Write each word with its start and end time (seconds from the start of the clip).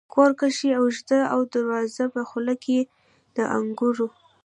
کور 0.13 0.31
کښته 0.39 0.73
او 0.77 0.81
اوږد 1.37 1.53
و، 1.53 1.53
د 1.53 1.53
دروازې 1.55 2.05
په 2.15 2.21
خوله 2.29 2.55
کې 2.63 2.79
د 3.35 3.37
انګورو. 3.57 4.07